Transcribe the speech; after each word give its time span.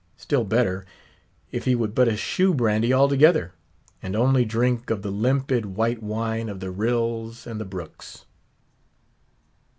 Still 0.17 0.43
better, 0.45 0.83
if 1.51 1.65
he 1.65 1.75
would 1.75 1.93
but 1.93 2.07
eschew 2.07 2.55
brandy 2.55 2.91
altogether; 2.91 3.53
and 4.01 4.15
only 4.15 4.45
drink 4.45 4.89
of 4.89 5.03
the 5.03 5.11
limpid 5.11 5.63
white 5.75 6.01
wine 6.01 6.49
of 6.49 6.59
the 6.59 6.71
rills 6.71 7.45
and 7.45 7.61
the 7.61 7.65
brooks. 7.65 8.25